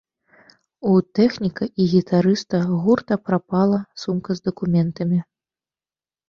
[0.91, 5.19] У тэхніка і гітарыста гурта прапала сумка з дакументамі.